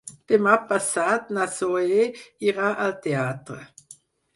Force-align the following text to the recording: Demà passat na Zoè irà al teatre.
Demà 0.31 0.55
passat 0.71 1.29
na 1.39 1.47
Zoè 1.59 2.03
irà 2.53 2.75
al 2.87 3.01
teatre. 3.09 3.65